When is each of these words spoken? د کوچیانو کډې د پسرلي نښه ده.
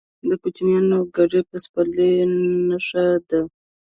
د 0.27 0.29
کوچیانو 0.41 0.97
کډې 1.15 1.41
د 1.43 1.47
پسرلي 1.49 2.11
نښه 2.69 3.05
ده. 3.29 3.39